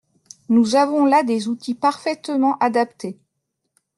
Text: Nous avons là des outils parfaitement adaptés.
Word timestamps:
Nous 0.49 0.73
avons 0.75 1.05
là 1.05 1.21
des 1.21 1.47
outils 1.47 1.75
parfaitement 1.75 2.57
adaptés. 2.57 3.19